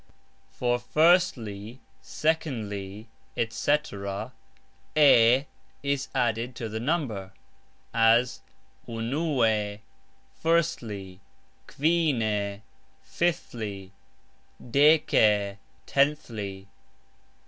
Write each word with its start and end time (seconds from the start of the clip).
For 0.49 0.79
"firstly, 0.79 1.79
secondly", 2.01 3.07
etc.," 3.37 4.33
e" 4.97 5.43
is 5.83 6.07
added 6.15 6.55
to 6.55 6.67
the 6.67 6.79
number, 6.79 7.33
as 7.93 8.39
"unue", 8.87 9.77
firstly; 10.39 11.19
"kvine", 11.67 12.61
fifthly; 13.03 13.91
"deke", 14.71 15.57
tenthly. 15.85 16.67